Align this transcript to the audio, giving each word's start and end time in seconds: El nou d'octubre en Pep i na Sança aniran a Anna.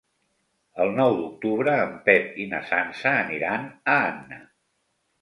El 0.85 0.89
nou 0.99 1.17
d'octubre 1.19 1.77
en 1.83 1.95
Pep 2.09 2.41
i 2.47 2.49
na 2.57 2.65
Sança 2.73 3.15
aniran 3.23 3.71
a 3.99 4.03
Anna. 4.11 4.45